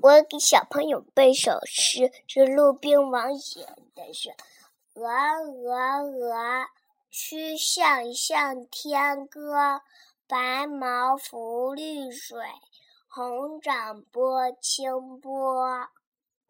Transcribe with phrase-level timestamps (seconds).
[0.00, 3.60] 我给小朋友背首诗是骆宾王写
[3.96, 4.30] 的是
[4.94, 6.66] 鹅鹅鹅
[7.10, 9.80] 曲项向天歌
[10.28, 12.38] 白毛浮绿水
[13.08, 15.88] 红掌拨清波。